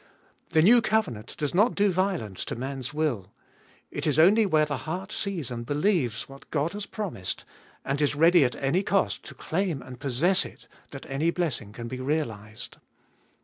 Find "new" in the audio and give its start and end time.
0.63-0.81